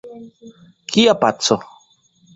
Kia 0.91 1.13
paco? 1.21 1.55